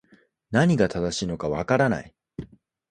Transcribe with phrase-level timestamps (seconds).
[0.49, 2.15] 何が正しいのか分からない